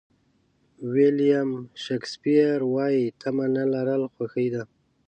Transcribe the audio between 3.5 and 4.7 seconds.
نه لرل خوښي ده.